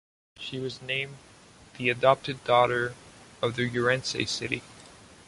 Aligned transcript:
She 0.39 0.57
was 0.57 0.81
named 0.81 1.17
the 1.77 1.91
adopted 1.91 2.43
daughter 2.43 2.95
of 3.39 3.55
the 3.55 3.69
Ourense 3.69 4.27
city. 4.27 4.63